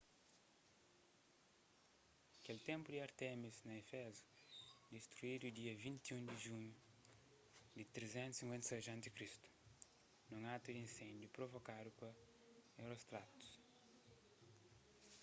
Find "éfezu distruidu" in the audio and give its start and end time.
3.83-5.47